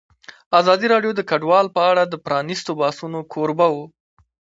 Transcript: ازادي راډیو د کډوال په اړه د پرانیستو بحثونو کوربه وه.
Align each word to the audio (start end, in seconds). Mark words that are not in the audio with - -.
ازادي 0.59 0.85
راډیو 0.93 1.11
د 1.15 1.21
کډوال 1.29 1.67
په 1.75 1.81
اړه 1.89 2.03
د 2.05 2.15
پرانیستو 2.25 2.71
بحثونو 2.79 3.19
کوربه 3.33 3.67
وه. 3.73 3.85